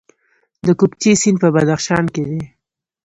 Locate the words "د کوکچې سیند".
0.65-1.37